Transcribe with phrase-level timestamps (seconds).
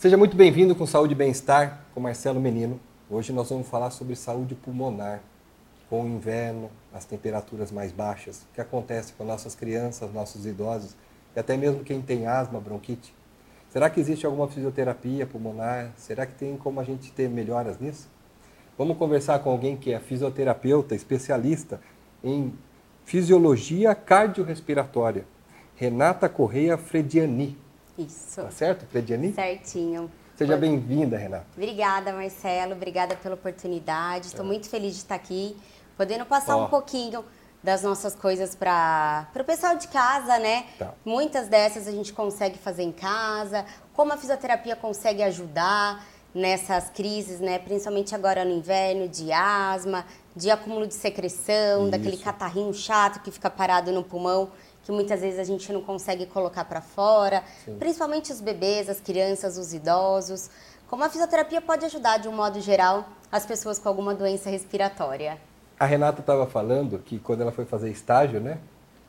[0.00, 2.80] Seja muito bem-vindo com Saúde e Bem-Estar, com Marcelo Menino.
[3.10, 5.20] Hoje nós vamos falar sobre saúde pulmonar,
[5.90, 10.96] com o inverno, as temperaturas mais baixas, o que acontece com nossas crianças, nossos idosos
[11.36, 13.14] e até mesmo quem tem asma, bronquite.
[13.68, 15.92] Será que existe alguma fisioterapia pulmonar?
[15.98, 18.08] Será que tem como a gente ter melhoras nisso?
[18.78, 21.78] Vamos conversar com alguém que é fisioterapeuta, especialista
[22.24, 22.54] em
[23.04, 25.26] fisiologia cardiorrespiratória,
[25.76, 27.58] Renata Correia Frediani.
[28.06, 28.42] Isso.
[28.42, 29.32] Tá certo, Frediani?
[29.32, 30.10] Certinho.
[30.36, 31.44] Seja bem-vinda, Renata.
[31.54, 32.72] Obrigada, Marcelo.
[32.72, 34.28] Obrigada pela oportunidade.
[34.28, 34.48] Estou é.
[34.48, 35.54] muito feliz de estar aqui,
[35.98, 36.64] podendo passar oh.
[36.64, 37.22] um pouquinho
[37.62, 40.64] das nossas coisas para o pessoal de casa, né?
[40.78, 40.94] Tá.
[41.04, 46.02] Muitas dessas a gente consegue fazer em casa, como a fisioterapia consegue ajudar
[46.34, 47.58] nessas crises, né?
[47.58, 51.90] Principalmente agora no inverno, de asma, de acúmulo de secreção, Isso.
[51.90, 54.50] daquele catarrinho chato que fica parado no pulmão
[54.82, 57.76] que muitas vezes a gente não consegue colocar para fora, Sim.
[57.78, 60.50] principalmente os bebês, as crianças, os idosos.
[60.88, 65.38] Como a fisioterapia pode ajudar, de um modo geral, as pessoas com alguma doença respiratória?
[65.78, 68.58] A Renata estava falando que quando ela foi fazer estágio, né?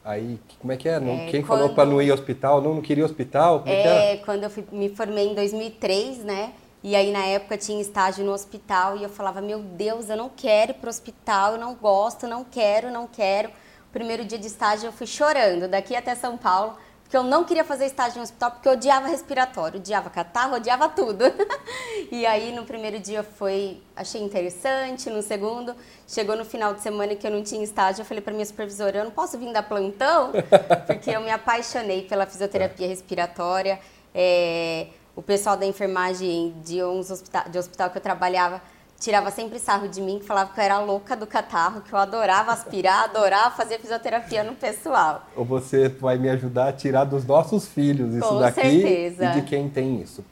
[0.03, 0.99] Aí, como é que é?
[0.99, 1.59] Não, é quem quando...
[1.59, 2.61] falou para não ir ao hospital?
[2.61, 3.63] Não, não queria hospital?
[3.65, 6.53] é, é quando eu fui, me formei em 2003, né?
[6.83, 10.29] E aí, na época, tinha estágio no hospital e eu falava, meu Deus, eu não
[10.29, 13.51] quero ir para o hospital, eu não gosto, não quero, não quero
[13.91, 17.65] primeiro dia de estágio eu fui chorando daqui até São Paulo, porque eu não queria
[17.65, 21.25] fazer estágio no hospital, porque eu odiava respiratório, odiava catarro, odiava tudo.
[22.09, 25.75] e aí no primeiro dia foi, achei interessante, no segundo,
[26.07, 28.99] chegou no final de semana que eu não tinha estágio, eu falei para minha supervisora,
[28.99, 30.31] eu não posso vir dar plantão,
[30.87, 33.77] porque eu me apaixonei pela fisioterapia respiratória.
[34.15, 38.61] É, o pessoal da enfermagem de, uns hospital, de hospital que eu trabalhava
[39.01, 41.97] tirava sempre sarro de mim, que falava que eu era louca do catarro, que eu
[41.97, 45.27] adorava aspirar, adorava fazer fisioterapia no pessoal.
[45.35, 49.25] Ou você vai me ajudar a tirar dos nossos filhos isso com daqui certeza.
[49.25, 50.23] e de quem tem isso.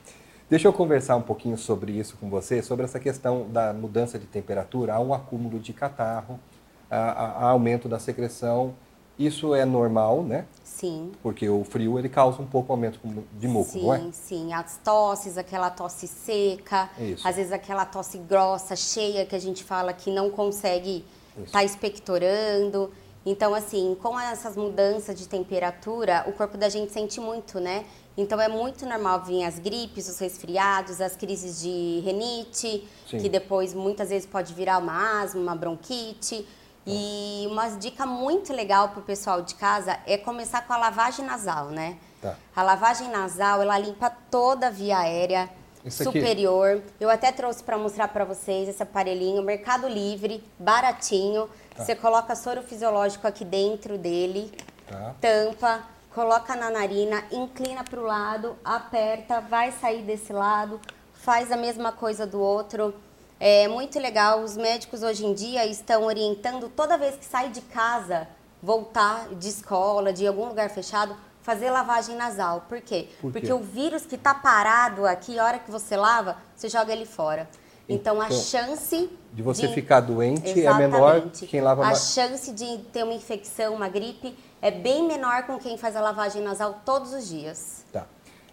[0.49, 4.25] Deixa eu conversar um pouquinho sobre isso com você, sobre essa questão da mudança de
[4.25, 6.39] temperatura, há um acúmulo de catarro,
[6.89, 8.75] há, há aumento da secreção
[9.19, 10.45] isso é normal, né?
[10.79, 11.11] Sim.
[11.21, 13.01] Porque o frio ele causa um pouco aumento
[13.33, 13.99] de muco, sim, não é?
[13.99, 14.53] Sim, sim.
[14.53, 17.27] As tosses, aquela tosse seca, Isso.
[17.27, 21.03] às vezes aquela tosse grossa, cheia, que a gente fala que não consegue
[21.37, 22.89] estar tá expectorando.
[23.25, 27.83] Então, assim, com essas mudanças de temperatura, o corpo da gente sente muito, né?
[28.15, 33.17] Então, é muito normal vir as gripes, os resfriados, as crises de renite, Sim.
[33.17, 36.47] que depois muitas vezes pode virar uma asma, uma bronquite.
[36.85, 41.25] E uma dica muito legal para o pessoal de casa é começar com a lavagem
[41.25, 41.97] nasal, né?
[42.21, 42.35] Tá.
[42.55, 45.49] A lavagem nasal, ela limpa toda a via aérea
[45.89, 46.77] superior.
[46.77, 46.83] Aqui.
[46.99, 51.49] Eu até trouxe para mostrar para vocês esse aparelhinho, Mercado Livre, baratinho.
[51.75, 51.85] Tá.
[51.85, 54.51] Você coloca soro fisiológico aqui dentro dele,
[54.87, 55.15] tá.
[55.21, 60.81] tampa, coloca na narina, inclina para o lado, aperta, vai sair desse lado,
[61.13, 62.93] faz a mesma coisa do outro.
[63.39, 67.61] É muito legal, os médicos hoje em dia estão orientando toda vez que sai de
[67.61, 68.27] casa,
[68.61, 72.65] voltar de escola, de algum lugar fechado, fazer lavagem nasal.
[72.67, 73.07] Por quê?
[73.21, 73.39] Por quê?
[73.39, 77.05] Porque o vírus que está parado aqui, a hora que você lava, você joga ele
[77.05, 77.47] fora.
[77.87, 79.73] Então, então a chance de você de...
[79.73, 80.83] ficar doente Exatamente.
[80.83, 85.07] é menor que quem lava A chance de ter uma infecção, uma gripe, é bem
[85.07, 87.85] menor com quem faz a lavagem nasal todos os dias.
[87.91, 88.05] Tá.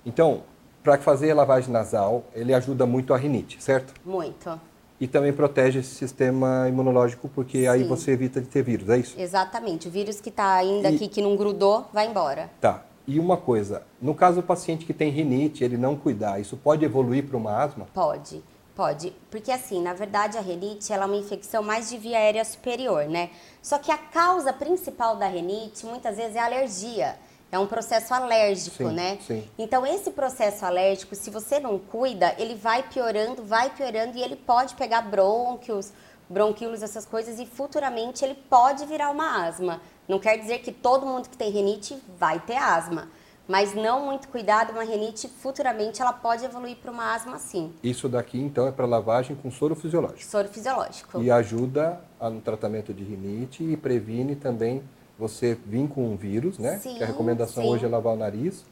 [0.06, 0.44] Então,
[0.80, 3.92] para fazer a lavagem nasal, ele ajuda muito a rinite, certo?
[4.04, 4.60] Muito
[5.00, 7.68] e também protege esse sistema imunológico, porque Sim.
[7.68, 9.14] aí você evita de ter vírus, é isso?
[9.18, 9.88] Exatamente.
[9.88, 10.96] O vírus que está ainda e...
[10.96, 12.50] aqui, que não grudou, vai embora.
[12.60, 12.82] Tá.
[13.06, 16.84] E uma coisa, no caso do paciente que tem rinite, ele não cuidar, isso pode
[16.84, 17.86] evoluir para uma asma?
[17.94, 18.42] Pode,
[18.74, 19.12] pode.
[19.30, 23.04] Porque assim, na verdade, a rinite ela é uma infecção mais de via aérea superior,
[23.04, 23.30] né?
[23.62, 27.16] Só que a causa principal da rinite, muitas vezes, é a alergia.
[27.50, 29.18] É um processo alérgico, sim, né?
[29.26, 29.48] Sim.
[29.56, 34.36] Então, esse processo alérgico, se você não cuida, ele vai piorando, vai piorando e ele
[34.36, 35.92] pode pegar brônquios,
[36.28, 39.80] bronquíolos, essas coisas, e futuramente ele pode virar uma asma.
[40.08, 43.08] Não quer dizer que todo mundo que tem renite vai ter asma.
[43.48, 47.72] Mas não muito cuidado, uma renite futuramente ela pode evoluir para uma asma sim.
[47.80, 50.24] Isso daqui então é para lavagem com soro fisiológico.
[50.24, 51.22] Soro fisiológico.
[51.22, 54.82] E ajuda no tratamento de rinite e previne também
[55.18, 56.78] você vir com um vírus, né?
[56.78, 57.68] Sim, que a recomendação sim.
[57.70, 58.64] hoje é lavar o nariz.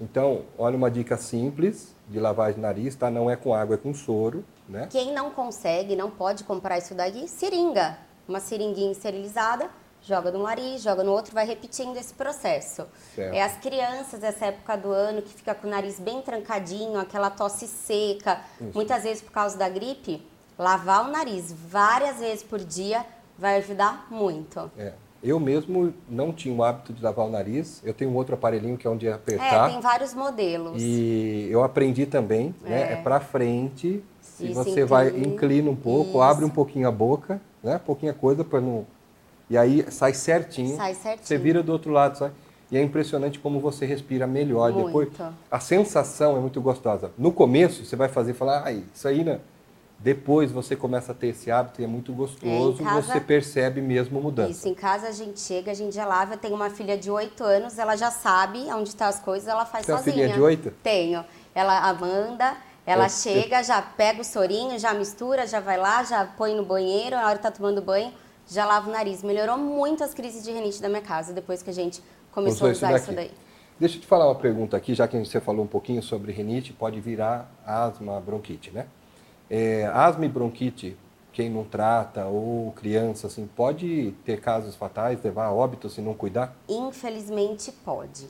[0.00, 3.10] Então, olha uma dica simples de lavagem de nariz, tá?
[3.10, 4.88] Não é com água, é com soro, né?
[4.90, 7.98] Quem não consegue, não pode comprar isso daí, seringa.
[8.28, 9.70] Uma seringuinha esterilizada,
[10.02, 12.86] joga no nariz, joga no outro, vai repetindo esse processo.
[13.14, 13.34] Certo.
[13.34, 17.30] É as crianças dessa época do ano que fica com o nariz bem trancadinho, aquela
[17.30, 18.72] tosse seca, isso.
[18.74, 20.22] muitas vezes por causa da gripe,
[20.58, 23.06] lavar o nariz várias vezes por dia
[23.38, 24.70] vai ajudar muito.
[24.76, 24.92] É
[25.26, 27.82] Eu mesmo não tinha o hábito de lavar o nariz.
[27.84, 29.68] Eu tenho um outro aparelhinho que é onde apertar.
[29.68, 30.80] É, tem vários modelos.
[30.80, 32.68] E eu aprendi também, é.
[32.68, 32.92] né?
[32.92, 34.02] É para frente.
[34.20, 34.86] Se você inclina.
[34.86, 36.20] vai inclina um pouco, Isso.
[36.20, 37.80] abre um pouquinho a boca, né?
[37.84, 38.86] Pouquinha coisa para não
[39.48, 40.76] e aí sai certinho.
[40.76, 41.24] Sai certinho.
[41.26, 42.32] Você vira do outro lado, sai.
[42.70, 44.86] E é impressionante como você respira melhor muito.
[44.86, 45.08] depois.
[45.48, 47.12] A sensação é muito gostosa.
[47.16, 49.38] No começo, você vai fazer e falar, ai, isso aí, né?
[49.98, 53.80] Depois você começa a ter esse hábito e é muito gostoso, é, casa, você percebe
[53.80, 54.50] mesmo mudança.
[54.50, 56.34] Isso, em casa a gente chega, a gente já lava.
[56.34, 59.64] Eu tenho uma filha de 8 anos, ela já sabe onde estão as coisas, ela
[59.64, 60.14] faz Tem sozinha.
[60.14, 60.70] Tem uma filhinha de 8?
[60.82, 61.24] Tenho.
[61.54, 66.24] Ela, Amanda, ela é, chega, já pega o sorinho, já mistura, já vai lá, já
[66.24, 68.12] põe no banheiro, na hora que tá tomando banho,
[68.46, 69.22] já lava o nariz.
[69.22, 72.70] Melhorou muito as crises de rinite da minha casa depois que a gente começou a
[72.70, 73.30] usar isso, isso daí.
[73.80, 76.72] Deixa eu te falar uma pergunta aqui, já que você falou um pouquinho sobre rinite,
[76.72, 78.86] pode virar asma, bronquite, né?
[79.48, 80.96] É, asma e bronquite,
[81.32, 86.14] quem não trata ou criança, assim, pode ter casos fatais, levar a óbito se não
[86.14, 86.56] cuidar?
[86.68, 88.28] Infelizmente pode.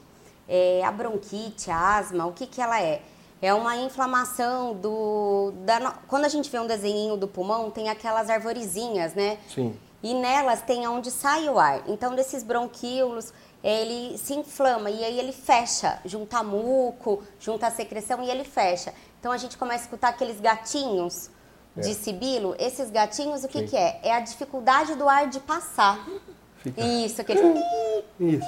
[0.48, 3.02] É, a bronquite, a asma, o que, que ela é?
[3.40, 5.52] É uma inflamação do.
[5.64, 9.38] Da, quando a gente vê um desenho do pulmão, tem aquelas arvorezinhas, né?
[9.48, 9.76] Sim.
[10.02, 11.82] E nelas tem onde sai o ar.
[11.86, 18.22] Então, desses bronquíolos, ele se inflama e aí ele fecha, junta muco, junta a secreção
[18.22, 18.94] e ele fecha.
[19.26, 21.30] Então a gente começa a escutar aqueles gatinhos
[21.76, 21.80] é.
[21.80, 22.54] de sibilo.
[22.60, 23.98] Esses gatinhos, o que, que é?
[24.04, 25.98] É a dificuldade do ar de passar.
[26.58, 26.80] Fica...
[26.80, 27.40] Isso, aquele.
[28.20, 28.46] Isso.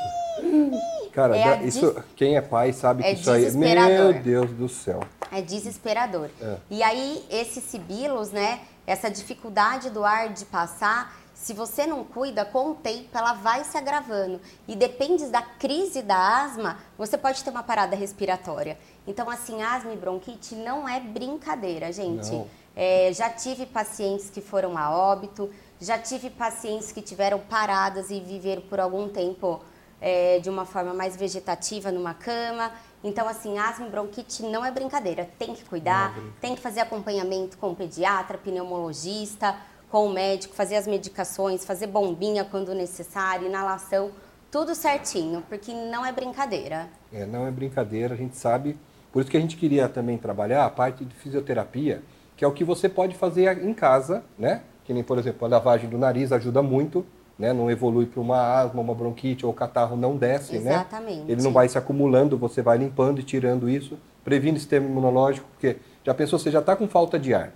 [1.13, 2.05] Cara, é isso, dis...
[2.15, 3.51] quem é pai sabe que é isso aí.
[3.57, 5.01] Meu Deus do céu.
[5.33, 6.31] É desesperador.
[6.41, 6.59] É.
[6.71, 8.61] E aí, esses sibilos, né?
[8.87, 13.63] Essa dificuldade do ar de passar, se você não cuida, com o tempo ela vai
[13.63, 14.41] se agravando.
[14.67, 18.77] E depende da crise da asma, você pode ter uma parada respiratória.
[19.07, 22.45] Então, assim, asma e bronquite não é brincadeira, gente.
[22.75, 25.49] É, já tive pacientes que foram a óbito,
[25.81, 29.61] já tive pacientes que tiveram paradas e viveram por algum tempo
[30.01, 32.73] é, de uma forma mais vegetativa numa cama.
[33.03, 35.31] Então, assim, asma e bronquite não é brincadeira.
[35.39, 39.57] Tem que cuidar, é tem que fazer acompanhamento com pediatra, pneumologista
[39.91, 44.11] com o médico, fazer as medicações, fazer bombinha quando necessário, inalação,
[44.51, 46.89] tudo certinho, porque não é brincadeira.
[47.13, 48.77] É, não é brincadeira, a gente sabe.
[49.13, 52.03] Por isso que a gente queria também trabalhar a parte de fisioterapia,
[52.37, 54.63] que é o que você pode fazer em casa, né?
[54.85, 57.05] Que nem, por exemplo, a lavagem do nariz ajuda muito,
[57.39, 57.53] né?
[57.53, 60.65] Não evolui para uma asma, uma bronquite ou catarro não desce, Exatamente.
[60.65, 60.73] né?
[60.73, 61.33] Exatamente.
[61.33, 65.49] Ele não vai se acumulando, você vai limpando e tirando isso, previne o sistema imunológico,
[65.53, 67.53] porque já pensou, você já está com falta de ar.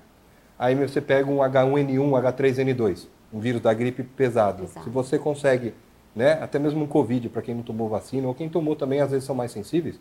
[0.62, 4.62] Aí você pega um H1N1, H3N2, um vírus da gripe pesado.
[4.62, 4.84] Exato.
[4.84, 5.74] Se você consegue,
[6.14, 9.10] né, até mesmo um Covid, para quem não tomou vacina, ou quem tomou também, às
[9.10, 9.98] vezes são mais sensíveis,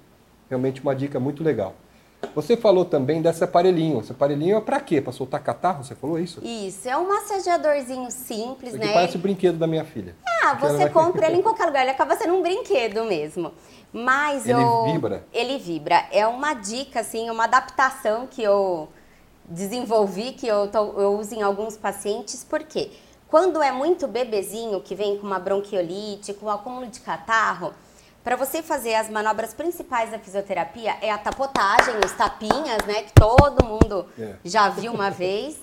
[0.47, 1.73] realmente uma dica muito legal.
[2.35, 4.01] Você falou também desse aparelhinho.
[4.01, 5.01] Esse aparelhinho é para quê?
[5.01, 5.83] Para soltar catarro?
[5.83, 6.39] Você falou isso?
[6.45, 8.93] Isso, é um massageadorzinho simples, né?
[8.93, 10.15] Parece o brinquedo da minha filha.
[10.43, 13.51] Ah, você compra ele em qualquer lugar, ele acaba sendo um brinquedo mesmo.
[13.91, 14.83] Mas ele eu...
[14.93, 15.25] vibra?
[15.33, 16.05] Ele vibra.
[16.11, 18.89] É uma dica, assim, uma adaptação que eu
[19.51, 22.91] desenvolvi, que eu, tô, eu uso em alguns pacientes, porque
[23.27, 27.73] quando é muito bebezinho, que vem com uma bronquiolite, com acúmulo de catarro,
[28.23, 33.13] para você fazer as manobras principais da fisioterapia é a tapotagem, os tapinhas, né, que
[33.13, 34.35] todo mundo é.
[34.45, 35.57] já viu uma vez,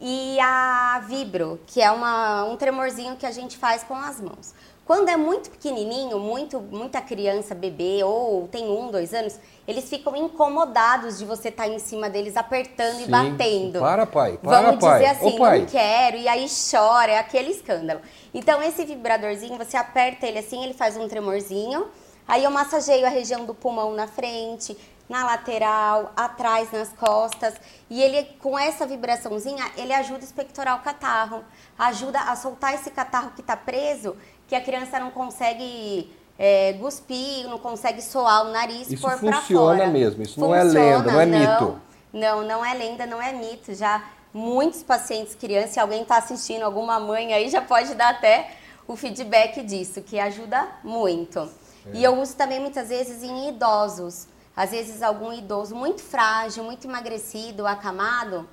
[0.00, 4.54] e a vibro, que é uma, um tremorzinho que a gente faz com as mãos.
[4.88, 10.16] Quando é muito pequenininho, muito, muita criança, bebê ou tem um, dois anos, eles ficam
[10.16, 13.04] incomodados de você estar tá em cima deles apertando Sim.
[13.04, 13.80] e batendo.
[13.80, 14.38] Para, pai.
[14.42, 15.00] Para, Vamos pai.
[15.00, 15.58] dizer assim, Ô, pai.
[15.58, 18.00] não quero, e aí chora, é aquele escândalo.
[18.32, 21.88] Então, esse vibradorzinho, você aperta ele assim, ele faz um tremorzinho.
[22.26, 24.74] Aí eu massageio a região do pulmão na frente,
[25.06, 27.54] na lateral, atrás, nas costas.
[27.90, 31.44] E ele, com essa vibraçãozinha, ele ajuda a expectorar o catarro.
[31.78, 34.16] Ajuda a soltar esse catarro que está preso
[34.48, 39.18] que a criança não consegue é, cuspir, não consegue soar o nariz isso por para
[39.18, 39.36] fora.
[39.42, 41.80] funciona mesmo, isso funciona, não é lenda, não é não, mito.
[42.12, 43.74] Não, não é lenda, não é mito.
[43.74, 44.02] Já
[44.32, 48.50] muitos pacientes crianças, se alguém está assistindo, alguma mãe aí já pode dar até
[48.86, 51.40] o feedback disso, que ajuda muito.
[51.40, 51.48] É.
[51.92, 54.26] E eu uso também muitas vezes em idosos.
[54.56, 58.48] Às vezes algum idoso muito frágil, muito emagrecido, acamado,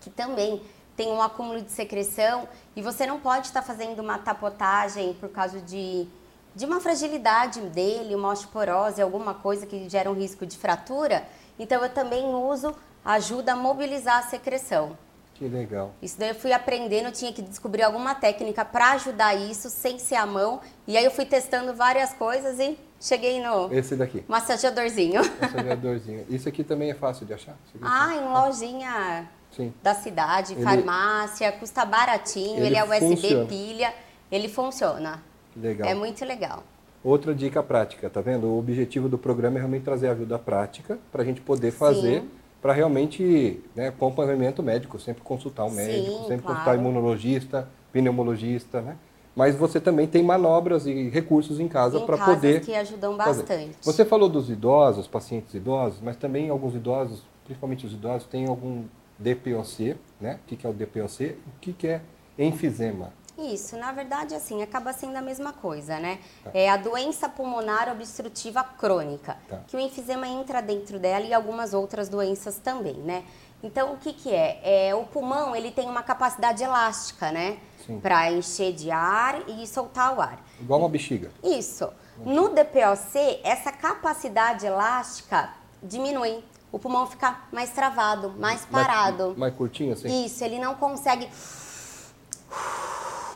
[0.00, 0.60] que também
[0.98, 5.60] tem um acúmulo de secreção e você não pode estar fazendo uma tapotagem por causa
[5.60, 6.08] de,
[6.56, 11.24] de uma fragilidade dele, uma osteoporose, alguma coisa que gera um risco de fratura.
[11.56, 12.74] Então eu também uso,
[13.04, 14.98] ajuda a mobilizar a secreção.
[15.36, 15.92] Que legal.
[16.02, 20.00] Isso daí eu fui aprendendo, eu tinha que descobrir alguma técnica para ajudar isso sem
[20.00, 20.60] ser a mão.
[20.84, 23.72] E aí eu fui testando várias coisas e cheguei no.
[23.72, 24.24] Esse daqui.
[24.28, 25.20] Massageadorzinho.
[25.40, 26.26] Massageadorzinho.
[26.28, 27.56] Isso aqui também é fácil de achar?
[27.82, 29.72] Ah, em lojinha Sim.
[29.82, 33.46] da cidade, ele, farmácia, custa baratinho, ele, ele é USB funciona.
[33.46, 33.94] pilha,
[34.30, 35.22] ele funciona.
[35.56, 35.88] Legal.
[35.88, 36.62] É muito legal.
[37.02, 38.48] Outra dica prática, tá vendo?
[38.48, 42.24] O objetivo do programa é realmente trazer ajuda prática para a gente poder fazer
[42.60, 46.58] para realmente né, acompanhamento médico, sempre consultar um médico, Sim, sempre claro.
[46.58, 48.96] consultar imunologista, pneumologista, né?
[49.38, 53.46] Mas você também tem manobras e recursos em casa para poder que ajudam bastante.
[53.46, 53.70] Fazer.
[53.80, 58.82] Você falou dos idosos, pacientes idosos, mas também alguns idosos, principalmente os idosos, têm algum
[59.16, 60.40] DPOC, né?
[60.42, 61.36] O que é o DPOC?
[61.46, 62.00] O que é
[62.36, 63.12] enfisema?
[63.38, 66.18] Isso, na verdade, assim, acaba sendo a mesma coisa, né?
[66.42, 66.50] Tá.
[66.52, 69.60] É a doença pulmonar obstrutiva crônica, tá.
[69.68, 73.22] que o enfisema entra dentro dela e algumas outras doenças também, né?
[73.62, 74.88] Então, o que que é?
[74.88, 77.58] é o pulmão, ele tem uma capacidade elástica, né?
[78.02, 80.44] Para encher de ar e soltar o ar.
[80.60, 81.30] Igual uma bexiga.
[81.42, 81.88] Isso.
[82.24, 85.50] No DPOC, essa capacidade elástica
[85.82, 86.44] diminui.
[86.70, 89.28] O pulmão fica mais travado, mais parado.
[89.28, 90.24] Mais, mais curtinho, assim?
[90.24, 91.28] Isso, ele não consegue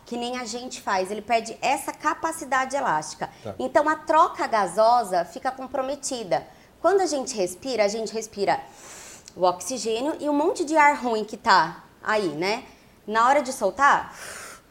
[0.05, 3.31] que nem a gente faz, ele perde essa capacidade elástica.
[3.43, 3.55] Tá.
[3.59, 6.47] Então a troca gasosa fica comprometida.
[6.81, 8.61] Quando a gente respira, a gente respira
[9.37, 12.65] o oxigênio e um monte de ar ruim que tá aí, né?
[13.07, 14.15] Na hora de soltar,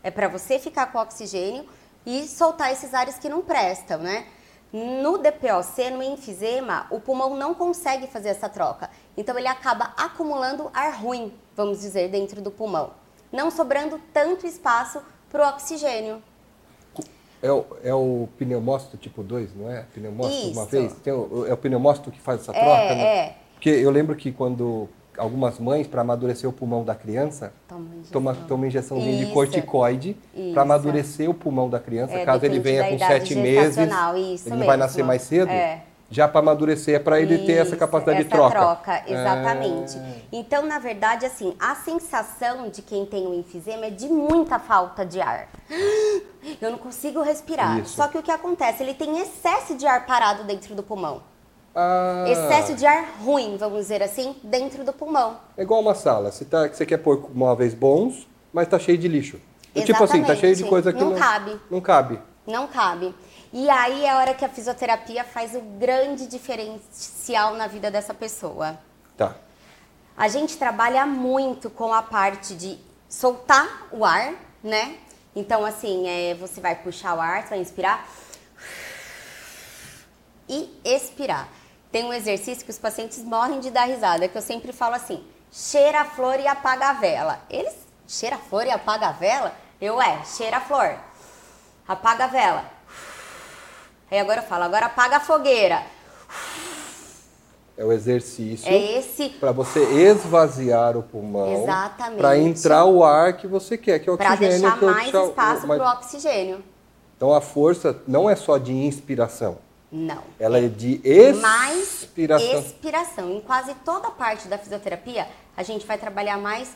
[0.04, 1.68] é para você ficar com o oxigênio
[2.06, 4.28] e soltar esses ares que não prestam, né?
[4.74, 8.90] No DPOC, no enfisema, o pulmão não consegue fazer essa troca.
[9.18, 12.92] Então ele acaba acumulando ar ruim, vamos dizer, dentro do pulmão,
[13.32, 16.22] não sobrando tanto espaço para o oxigênio.
[17.42, 19.86] É o, é o pneumócito tipo 2, não é?
[19.94, 20.60] Pneumócito Isso.
[20.60, 20.94] uma vez?
[21.04, 22.82] Tem o, é o pneumócito que faz essa é, troca?
[22.82, 23.04] É, né?
[23.04, 23.36] é.
[23.54, 28.12] Porque eu lembro que quando algumas mães, para amadurecer o pulmão da criança, toma injeção.
[28.12, 30.18] toma, toma injeçãozinha de corticoide
[30.54, 32.14] para amadurecer o pulmão da criança.
[32.14, 34.66] É, caso ele venha com sete meses, ele mesmo.
[34.66, 35.50] vai nascer mais cedo.
[35.50, 38.60] É já para amadurecer, é para ele Isso, ter essa capacidade essa de troca.
[38.60, 39.98] troca, exatamente.
[39.98, 40.22] É...
[40.34, 45.06] Então, na verdade, assim, a sensação de quem tem o enfisema é de muita falta
[45.06, 45.48] de ar.
[46.62, 47.80] Eu não consigo respirar.
[47.80, 47.96] Isso.
[47.96, 48.84] Só que o que acontece?
[48.84, 51.22] Ele tem excesso de ar parado dentro do pulmão.
[51.74, 52.26] Ah.
[52.28, 55.38] Excesso de ar ruim, vamos dizer assim, dentro do pulmão.
[55.56, 56.30] É igual uma sala.
[56.30, 59.40] Você, tá, você quer pôr móveis bons, mas tá cheio de lixo.
[59.74, 59.86] Exatamente.
[59.86, 61.62] Tipo assim, tá cheio de coisa que não, não cabe.
[61.70, 62.20] Não cabe.
[62.46, 63.16] Não cabe.
[63.54, 68.14] E aí é a hora que a fisioterapia faz o grande diferencial na vida dessa
[68.14, 68.80] pessoa.
[69.18, 69.36] Tá.
[70.16, 72.80] A gente trabalha muito com a parte de
[73.10, 74.96] soltar o ar, né?
[75.36, 78.08] Então, assim, é, você vai puxar o ar, você vai inspirar
[80.48, 81.50] e expirar.
[81.92, 85.26] Tem um exercício que os pacientes morrem de dar risada, que eu sempre falo assim:
[85.52, 87.42] cheira a flor e apaga a vela.
[87.50, 87.76] Eles,
[88.08, 89.54] cheira a flor e apaga a vela?
[89.82, 90.98] Eu, é, cheira a flor,
[91.86, 92.81] apaga a vela
[94.12, 95.84] Aí agora eu falo, agora apaga a fogueira.
[97.78, 98.68] É o exercício.
[98.68, 99.30] É esse.
[99.30, 101.64] Para você esvaziar o pulmão.
[101.64, 102.18] Exatamente.
[102.20, 104.38] Para entrar o ar que você quer, que é o oxigênio.
[104.38, 106.64] Para deixar mais espaço para o oxigênio.
[107.16, 109.60] Então a força não é só de inspiração.
[109.90, 110.24] Não.
[110.38, 111.42] Ela é de expiração.
[111.42, 113.32] Mais expiração.
[113.32, 115.26] Em quase toda parte da fisioterapia,
[115.56, 116.76] a gente vai trabalhar mais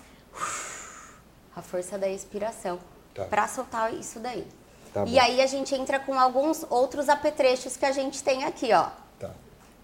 [1.54, 2.80] a força da expiração.
[3.14, 3.26] Tá.
[3.26, 4.48] Para soltar isso daí.
[4.96, 8.72] Tá e aí a gente entra com alguns outros apetrechos que a gente tem aqui,
[8.72, 8.88] ó.
[9.20, 9.30] Tá.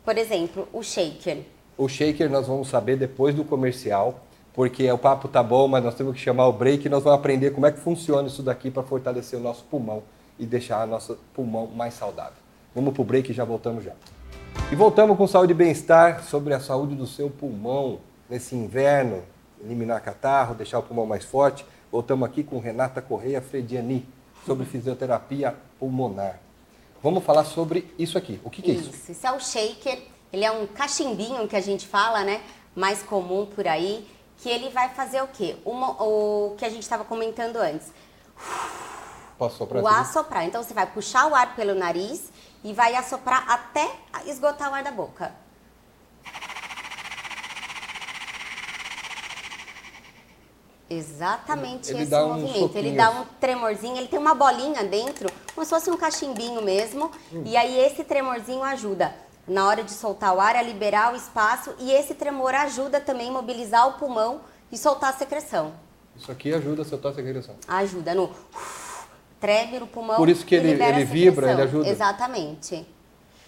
[0.05, 1.39] Por exemplo, o shaker.
[1.77, 4.21] O shaker nós vamos saber depois do comercial,
[4.53, 7.19] porque o papo tá bom, mas nós temos que chamar o break e nós vamos
[7.19, 10.01] aprender como é que funciona isso daqui para fortalecer o nosso pulmão
[10.39, 12.39] e deixar o nosso pulmão mais saudável.
[12.73, 13.91] Vamos pro break e já voltamos já.
[14.71, 17.99] E voltamos com saúde e bem-estar sobre a saúde do seu pulmão
[18.29, 19.23] nesse inverno,
[19.61, 21.65] eliminar catarro, deixar o pulmão mais forte.
[21.91, 24.07] Voltamos aqui com Renata Correia Frediani
[24.45, 26.39] sobre fisioterapia pulmonar.
[27.01, 28.39] Vamos falar sobre isso aqui.
[28.43, 28.89] O que, que é isso?
[28.91, 29.99] Isso, isso é o shaker.
[30.31, 32.41] Ele é um cachimbinho que a gente fala, né?
[32.75, 34.07] Mais comum por aí.
[34.37, 35.57] Que ele vai fazer o quê?
[35.65, 37.91] Uma, o que a gente estava comentando antes.
[39.37, 39.83] Posso soprar?
[39.83, 40.45] O assoprar.
[40.45, 42.31] Então você vai puxar o ar pelo nariz
[42.63, 43.89] e vai assoprar até
[44.25, 45.33] esgotar o ar da boca.
[50.91, 52.77] Exatamente ele, ele esse movimento.
[52.77, 57.09] Ele dá um tremorzinho, ele tem uma bolinha dentro, como se fosse um cachimbinho mesmo.
[57.31, 57.43] Hum.
[57.45, 59.15] E aí esse tremorzinho ajuda
[59.47, 63.29] na hora de soltar o ar a liberar o espaço e esse tremor ajuda também
[63.29, 65.73] a mobilizar o pulmão e soltar a secreção.
[66.15, 67.55] Isso aqui ajuda a soltar a secreção.
[67.67, 68.29] Ajuda no
[69.39, 70.17] treme no pulmão.
[70.17, 71.87] Por isso que ele, ele vibra, ele ajuda.
[71.87, 72.85] Exatamente.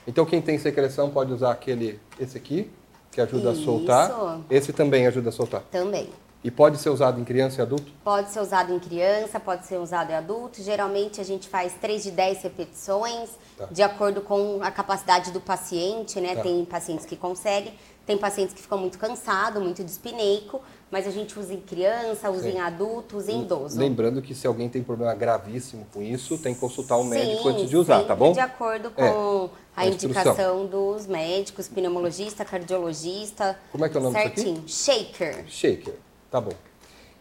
[0.07, 2.71] Então quem tem secreção pode usar aquele esse aqui,
[3.11, 3.61] que ajuda isso.
[3.61, 4.11] a soltar.
[4.49, 5.61] Esse também ajuda a soltar.
[5.69, 6.09] Também.
[6.43, 7.89] E pode ser usado em criança e adulto?
[8.03, 10.61] Pode ser usado em criança, pode ser usado em adulto.
[10.61, 13.67] Geralmente a gente faz 3 de 10 repetições, tá.
[13.71, 16.35] de acordo com a capacidade do paciente, né?
[16.35, 16.41] Tá.
[16.41, 17.73] Tem pacientes que conseguem,
[18.05, 22.51] tem pacientes que ficam muito cansados, muito dispineico, mas a gente usa em criança, usa
[22.51, 22.57] Sim.
[22.57, 23.79] em adulto, usa em idoso.
[23.79, 27.69] Lembrando que se alguém tem problema gravíssimo com isso, tem que consultar o médico antes
[27.69, 28.33] de usar, tá bom?
[28.33, 33.57] de acordo com é, a, a indicação dos médicos, pneumologista, cardiologista.
[33.71, 34.59] Como é que é o nome certinho.
[34.59, 35.05] disso aqui?
[35.05, 35.45] Shaker.
[35.47, 35.95] Shaker,
[36.33, 36.51] tá bom.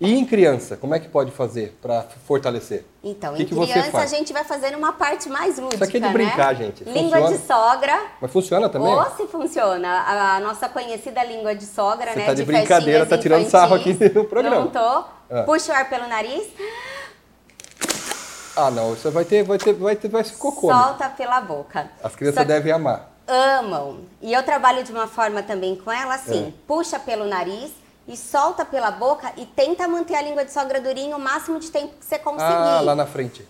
[0.00, 2.84] E em criança, como é que pode fazer para fortalecer?
[3.04, 5.98] Então, que em que criança a gente vai fazer uma parte mais lúdica, Isso aqui
[5.98, 6.64] é de brincar, né?
[6.64, 6.82] gente.
[6.84, 7.38] Língua funciona?
[7.38, 8.00] de sogra.
[8.20, 8.92] Mas funciona também?
[8.92, 9.88] Ou se funciona.
[10.00, 12.26] A, nossa conhecida língua de sogra, Você né?
[12.26, 14.56] Tá de, de brincadeira, tá tirando sarro aqui no programa.
[14.56, 14.78] Não tô.
[14.78, 15.42] Ah.
[15.44, 16.48] Puxa o ar pelo nariz.
[18.56, 18.90] Ah, não.
[18.90, 20.72] Você vai ter, vai ter, vai ter, vai ficou como?
[20.72, 21.90] Solta pela boca.
[22.02, 22.44] As crianças Só...
[22.44, 23.12] devem amar.
[23.28, 24.00] Amam.
[24.20, 26.48] E eu trabalho de uma forma também com ela, assim.
[26.48, 26.52] É.
[26.66, 31.16] Puxa pelo nariz e solta pela boca e tenta manter a língua de sogra durinha
[31.16, 32.44] o máximo de tempo que você conseguir.
[32.44, 33.46] Ah, lá na frente.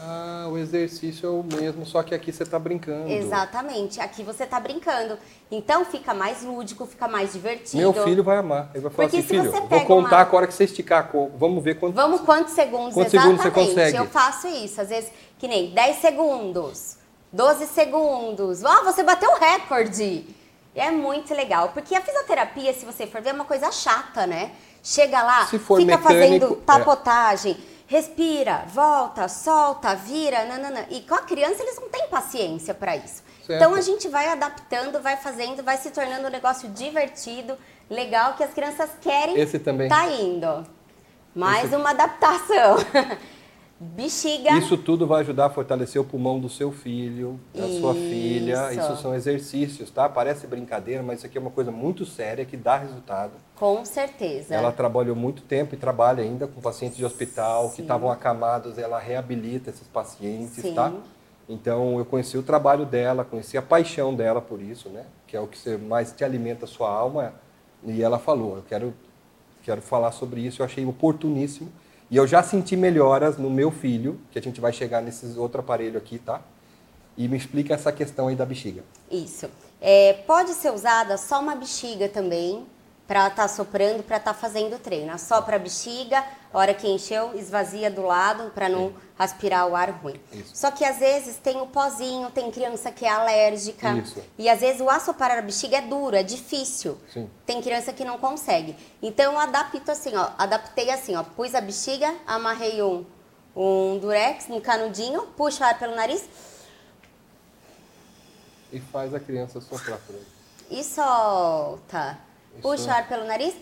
[0.00, 3.10] Ah, o exercício é o mesmo, só que aqui você está brincando.
[3.10, 5.18] Exatamente, aqui você está brincando.
[5.50, 7.78] Então fica mais lúdico, fica mais divertido.
[7.78, 8.70] Meu filho vai amar.
[8.72, 10.22] Ele vai falar Porque assim, filho, vou contar uma...
[10.22, 11.10] a hora que você esticar.
[11.36, 11.96] Vamos ver quanto...
[11.96, 13.42] Vamos quantos segundos quantos exatamente.
[13.42, 13.96] segundos você consegue.
[13.96, 16.96] Eu faço isso, às vezes, que nem 10 segundos,
[17.32, 18.64] 12 segundos.
[18.64, 20.37] Ah, você bateu o recorde.
[20.78, 24.52] É muito legal, porque a fisioterapia, se você for ver, é uma coisa chata, né?
[24.82, 27.56] Chega lá, fica mecânico, fazendo tapotagem, é.
[27.86, 30.86] respira, volta, solta, vira, nanana.
[30.88, 33.22] E com a criança eles não têm paciência para isso.
[33.44, 33.60] Certo.
[33.60, 37.56] Então a gente vai adaptando, vai fazendo, vai se tornando um negócio divertido,
[37.90, 39.88] legal, que as crianças querem Esse também.
[39.88, 40.66] tá indo.
[41.34, 41.76] Mais Esse...
[41.76, 42.76] uma adaptação.
[43.80, 44.58] Bexiga.
[44.58, 47.80] Isso tudo vai ajudar a fortalecer o pulmão do seu filho, da isso.
[47.80, 48.72] sua filha.
[48.72, 50.08] Isso são exercícios, tá?
[50.08, 53.32] Parece brincadeira, mas isso aqui é uma coisa muito séria que dá resultado.
[53.54, 54.52] Com certeza.
[54.52, 57.76] Ela trabalhou muito tempo e trabalha ainda com pacientes de hospital Sim.
[57.76, 58.78] que estavam acamados.
[58.78, 60.74] Ela reabilita esses pacientes, Sim.
[60.74, 60.92] tá?
[61.48, 65.04] Então eu conheci o trabalho dela, conheci a paixão dela por isso, né?
[65.24, 67.32] Que é o que mais te alimenta a sua alma.
[67.84, 68.92] E ela falou: eu quero,
[69.62, 70.62] quero falar sobre isso.
[70.62, 71.70] Eu achei oportuníssimo
[72.10, 75.60] e eu já senti melhoras no meu filho, que a gente vai chegar nesses outro
[75.60, 76.40] aparelho aqui, tá?
[77.16, 78.82] E me explica essa questão aí da bexiga.
[79.10, 79.50] Isso.
[79.80, 82.66] É, pode ser usada só uma bexiga também,
[83.08, 85.18] para estar tá soprando, para estar tá fazendo treino.
[85.18, 88.94] Sopra a bexiga, a hora que encheu, esvazia do lado para não Sim.
[89.18, 90.18] aspirar o ar ruim.
[90.32, 90.56] Isso.
[90.56, 93.92] Só que às vezes tem o pozinho, tem criança que é alérgica.
[93.92, 94.22] Isso.
[94.38, 96.96] E às vezes o assoprar a bexiga é duro, é difícil.
[97.12, 97.28] Sim.
[97.44, 98.74] Tem criança que não consegue.
[99.02, 103.04] Então eu adapto assim, ó, adaptei assim, ó, pus a bexiga, amarrei um,
[103.54, 106.26] um durex, um canudinho, puxo o ar pelo nariz.
[108.72, 110.26] E faz a criança soprar por aí.
[110.70, 112.18] E solta.
[112.62, 113.54] Puxa o ar pelo nariz.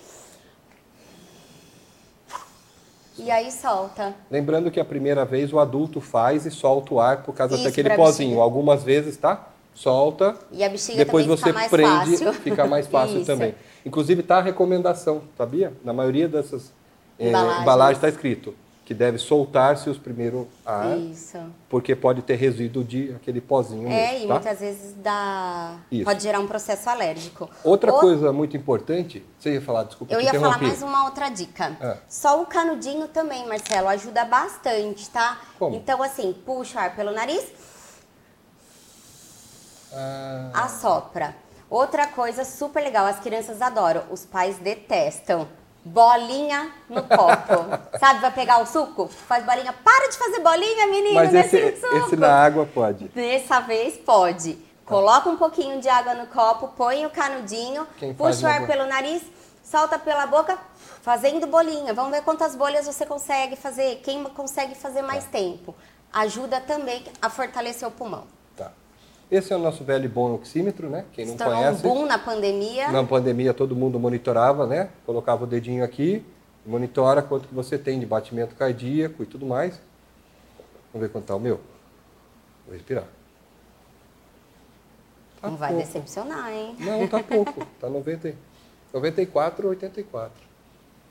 [3.18, 4.14] E aí solta.
[4.30, 7.64] Lembrando que a primeira vez o adulto faz e solta o ar por causa Isso,
[7.64, 8.40] daquele pozinho.
[8.40, 9.48] Algumas vezes, tá?
[9.74, 10.34] Solta.
[10.52, 12.32] E a bexiga depois você fica prende, fácil.
[12.34, 13.54] fica mais fácil também.
[13.84, 15.72] Inclusive tá a recomendação, sabia?
[15.84, 16.72] Na maioria dessas
[17.18, 18.54] é, embalagens está escrito
[18.86, 20.96] que deve soltar-se os primeiros ar.
[20.96, 21.38] Isso.
[21.68, 24.34] Porque pode ter resíduo de aquele pozinho É, mesmo, e tá?
[24.34, 25.76] muitas vezes dá...
[25.90, 26.04] Isso.
[26.04, 27.50] pode gerar um processo alérgico.
[27.64, 31.76] Outra coisa muito importante, você ia falar, desculpa, Eu ia falar mais uma outra dica.
[31.80, 31.96] Ah.
[32.08, 35.40] Só o canudinho também, Marcelo, ajuda bastante, tá?
[35.58, 35.74] Como?
[35.74, 37.44] Então, assim, puxa o ar pelo nariz,
[39.92, 40.52] ah.
[40.54, 41.34] assopra.
[41.68, 45.48] Outra coisa super legal, as crianças adoram, os pais detestam
[45.86, 47.98] bolinha no copo.
[47.98, 49.06] Sabe, vai pegar o suco?
[49.06, 49.72] Faz bolinha.
[49.72, 53.08] Para de fazer bolinha, menino, Mas esse, esse na água pode.
[53.08, 54.58] Dessa vez pode.
[54.84, 58.86] Coloca um pouquinho de água no copo, põe o canudinho, Quem puxa o ar pelo
[58.86, 59.22] nariz,
[59.64, 60.56] solta pela boca,
[61.02, 61.92] fazendo bolinha.
[61.92, 65.30] Vamos ver quantas bolhas você consegue fazer, quem consegue fazer mais tá.
[65.32, 65.74] tempo.
[66.12, 68.24] Ajuda também a fortalecer o pulmão.
[69.30, 71.04] Esse é o nosso velho e bom oxímetro, né?
[71.12, 71.84] Quem não conhece.
[71.86, 72.92] um boom na pandemia.
[72.92, 74.90] Na pandemia todo mundo monitorava, né?
[75.04, 76.24] Colocava o dedinho aqui,
[76.64, 79.80] monitora quanto que você tem de batimento cardíaco e tudo mais.
[80.92, 81.60] Vamos ver quanto tá o meu.
[82.64, 83.04] Vou respirar.
[85.40, 85.84] Tá não vai pouco.
[85.84, 86.76] decepcionar, hein?
[86.78, 87.66] Não, tá pouco.
[87.80, 88.32] Tá 90,
[88.92, 90.32] 94, 84.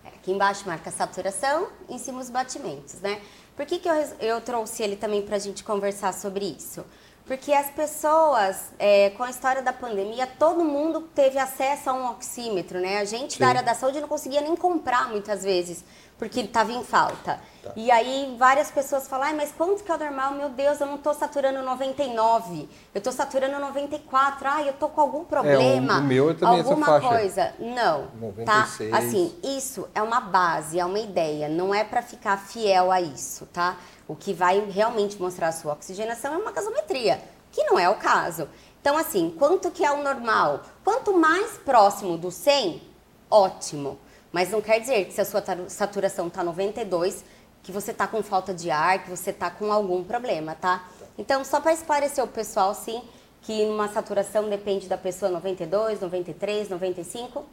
[0.05, 3.19] É, aqui embaixo marca saturação, em cima os batimentos, né?
[3.55, 6.85] Por que, que eu, eu trouxe ele também para a gente conversar sobre isso?
[7.25, 12.11] Porque as pessoas, é, com a história da pandemia, todo mundo teve acesso a um
[12.11, 12.99] oxímetro, né?
[12.99, 13.39] A gente Sim.
[13.39, 15.83] da área da saúde não conseguia nem comprar muitas vezes,
[16.17, 17.39] porque ele estava em falta.
[17.61, 17.73] Tá.
[17.75, 20.33] E aí várias pessoas falam, mas quanto que é o normal?
[20.33, 25.01] Meu Deus, eu não estou saturando 99, eu estou saturando 94, ah, eu estou com
[25.01, 27.07] algum problema, é, o meu também alguma essa faixa.
[27.07, 27.53] coisa.
[27.59, 28.91] Não, 96.
[28.91, 28.97] tá?
[28.97, 33.45] Assim, isso é uma base, é uma ideia, não é para ficar fiel a isso,
[33.47, 33.77] tá?
[34.07, 37.19] O que vai realmente mostrar a sua oxigenação é uma gasometria,
[37.51, 38.47] que não é o caso.
[38.79, 40.61] Então, assim, quanto que é o normal?
[40.83, 42.83] Quanto mais próximo do 100,
[43.31, 43.97] ótimo.
[44.35, 47.23] Mas não quer dizer que se a sua saturação está 92,
[47.63, 50.89] que você está com falta de ar, que você está com algum problema, tá?
[51.17, 53.01] Então, só para esclarecer o pessoal, sim,
[53.43, 57.45] que uma saturação depende da pessoa 92, 93, 95,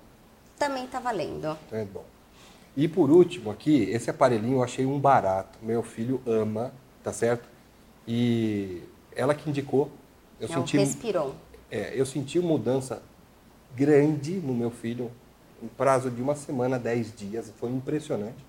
[0.58, 1.56] também está valendo.
[1.70, 2.04] É bom.
[2.76, 5.60] E por último aqui, esse aparelhinho eu achei um barato.
[5.62, 7.48] Meu filho ama, tá certo?
[8.08, 8.82] E
[9.14, 9.88] ela que indicou.
[10.40, 11.32] Eu é senti, o Respiron.
[11.70, 13.00] É, eu senti mudança
[13.72, 15.12] grande no meu filho,
[15.62, 17.52] em prazo de uma semana, dez dias.
[17.58, 18.44] Foi impressionante.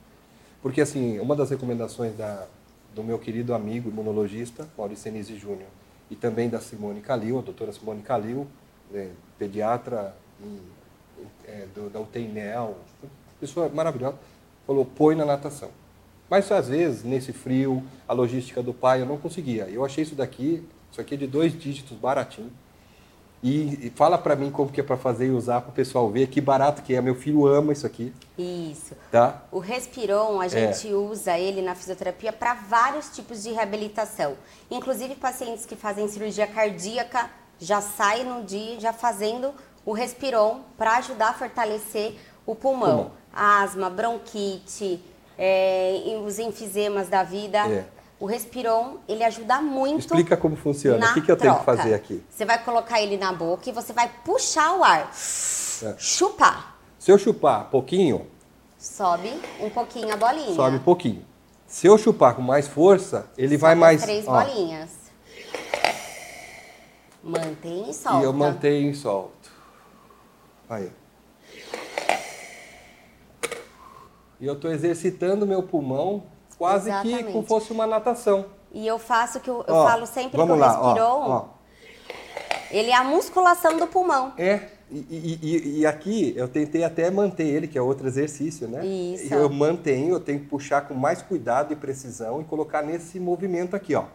[0.62, 2.48] Porque, assim, uma das recomendações da,
[2.96, 5.68] do meu querido amigo imunologista, Maurício Senise Júnior,
[6.10, 8.48] e também da Simone Calil, a doutora Simone Calil,
[8.92, 10.16] né, pediatra
[11.46, 12.78] é, do, da UTINEL,
[13.40, 14.18] pessoa maravilhosa,
[14.66, 15.70] falou, põe na natação.
[16.30, 19.66] Mas, às vezes, nesse frio, a logística do pai, eu não conseguia.
[19.66, 22.52] Eu achei isso daqui, isso aqui é de dois dígitos, baratinho.
[23.44, 26.28] E, fala para mim como que é para fazer e usar para o pessoal ver
[26.28, 27.02] que barato que é.
[27.02, 28.14] Meu filho ama isso aqui.
[28.38, 28.96] Isso.
[29.12, 29.44] Tá?
[29.52, 30.94] O Respiron, a gente é.
[30.94, 34.36] usa ele na fisioterapia para vários tipos de reabilitação.
[34.72, 37.30] Inclusive pacientes que fazem cirurgia cardíaca
[37.60, 39.54] já saem no dia já fazendo
[39.86, 42.90] o Respiron para ajudar a fortalecer o pulmão.
[42.90, 43.12] pulmão.
[43.34, 45.04] Asma, bronquite,
[45.38, 47.58] é, os enfisemas da vida.
[47.60, 47.86] É.
[48.24, 50.00] O Respiron, ele ajuda muito.
[50.00, 51.12] Explica como funciona.
[51.12, 52.24] O que, que eu tenho que fazer aqui?
[52.30, 55.12] Você vai colocar ele na boca e você vai puxar o ar.
[55.12, 55.96] É.
[55.98, 56.78] Chupar.
[56.98, 58.26] Se eu chupar pouquinho.
[58.78, 60.56] Sobe um pouquinho a bolinha.
[60.56, 61.26] Sobe um pouquinho.
[61.68, 64.02] Se eu chupar com mais força, ele Sobe vai mais.
[64.02, 64.42] Três ó.
[64.42, 64.92] bolinhas.
[67.22, 68.22] Mantém e solta.
[68.22, 69.52] E eu mantenho e solto.
[70.70, 70.90] Aí.
[74.40, 76.24] E eu estou exercitando meu pulmão
[76.58, 77.26] quase Exatamente.
[77.26, 78.46] que como fosse uma natação.
[78.72, 81.50] E eu faço que eu, eu ó, falo sempre que o Respiron,
[82.72, 84.34] ele é a musculação do pulmão.
[84.36, 84.62] É,
[84.92, 88.86] e, e, e, aqui eu tentei até manter ele, que é outro exercício, né?
[88.86, 89.34] Isso.
[89.34, 93.76] Eu mantenho, eu tenho que puxar com mais cuidado e precisão e colocar nesse movimento
[93.76, 94.06] aqui, ó.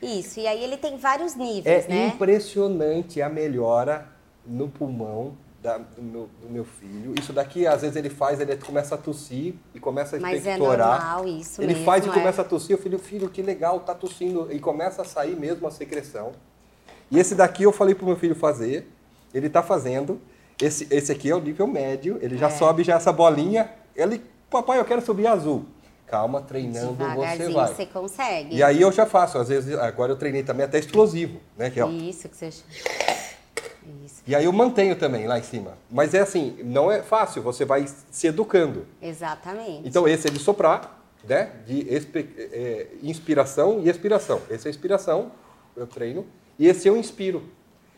[0.00, 2.04] Isso, e aí ele tem vários níveis, é né?
[2.04, 4.06] É impressionante a melhora
[4.46, 7.14] no pulmão da, do, meu, do, meu, filho.
[7.18, 10.56] Isso daqui, às vezes, ele faz, ele começa a tossir e começa a Mas é
[10.56, 12.12] normal isso Ele mesmo, faz e é.
[12.12, 14.48] começa a tossir, o filho, filho, que legal, tá tossindo.
[14.52, 16.32] E começa a sair mesmo a secreção.
[17.10, 18.88] E esse daqui eu falei pro meu filho fazer,
[19.34, 20.20] ele tá fazendo.
[20.60, 22.50] Esse, esse aqui é o nível médio, ele já é.
[22.50, 23.70] sobe já essa bolinha.
[23.96, 25.66] Ele, papai, eu quero subir azul.
[26.06, 27.74] Calma, treinando você vai.
[27.74, 28.56] você consegue.
[28.56, 31.68] E aí eu já faço, às vezes, agora eu treinei também até explosivo, né?
[31.68, 32.50] Que, ó, Isso que você
[34.04, 34.22] isso.
[34.26, 35.78] E aí eu mantenho também lá em cima.
[35.90, 38.86] Mas é assim, não é fácil, você vai se educando.
[39.00, 39.88] Exatamente.
[39.88, 41.52] Então esse é de soprar, né?
[41.66, 41.86] De
[42.52, 44.40] é, inspiração e expiração.
[44.50, 45.32] Esse é inspiração,
[45.76, 46.26] eu treino.
[46.58, 47.42] E esse eu inspiro.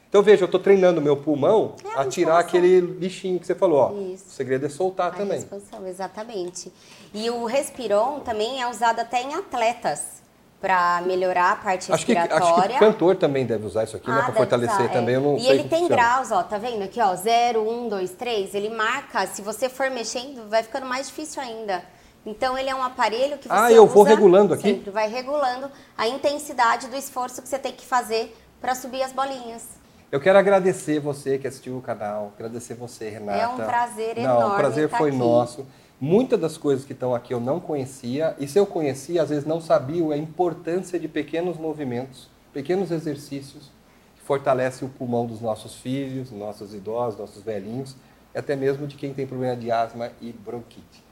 [0.09, 3.79] Então veja, eu estou treinando meu pulmão é a, tirar aquele lixinho que você falou.
[3.79, 4.12] Ó.
[4.12, 4.26] Isso.
[4.26, 5.38] O segredo é soltar a também.
[5.38, 6.72] Expansão, exatamente.
[7.14, 10.20] E o Respiron também é usado até em atletas
[10.61, 12.38] para melhorar a parte acho respiratória.
[12.38, 14.25] Que, acho que o cantor também deve usar isso aqui, né, ah, né?
[14.25, 15.14] Para fortalecer usar, também.
[15.14, 15.18] É.
[15.18, 18.55] Eu não e ele tem graus, ó, tá vendo aqui, ó, 0, 1, 2, 3.
[18.55, 21.83] Ele marca, se você for mexendo, vai ficando mais difícil ainda.
[22.27, 24.75] Então ele é um aparelho que você Ah, eu vou regulando aqui.
[24.75, 29.12] Sempre vai regulando a intensidade do esforço que você tem que fazer para subir as
[29.12, 29.81] bolinhas.
[30.12, 33.38] Eu quero agradecer você que assistiu o canal, agradecer você, Renata.
[33.38, 34.40] É um prazer enorme.
[34.40, 35.18] Não, o prazer tá foi aqui.
[35.18, 35.66] nosso.
[36.02, 39.44] Muitas das coisas que estão aqui eu não conhecia, e se eu conhecia, às vezes
[39.44, 43.70] não sabia a importância de pequenos movimentos, pequenos exercícios
[44.16, 47.94] que fortalecem o pulmão dos nossos filhos, nossos idosos, nossos velhinhos,
[48.34, 51.04] e até mesmo de quem tem problema de asma e bronquite.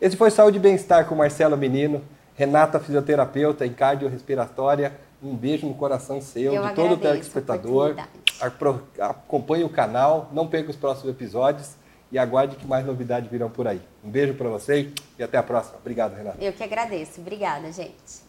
[0.00, 2.00] Esse foi Saúde e Bem-Estar com Marcelo Menino,
[2.36, 4.92] Renata, fisioterapeuta em cardiorrespiratória.
[5.20, 7.96] Um beijo no coração seu, eu de todo o telespectador.
[9.00, 11.74] Acompanhe o canal, não perca os próximos episódios
[12.10, 13.80] e aguarde que mais novidades virão por aí.
[14.02, 15.78] Um beijo para vocês e até a próxima.
[15.78, 16.42] Obrigado, Renata.
[16.42, 17.20] Eu que agradeço.
[17.20, 18.27] Obrigada, gente.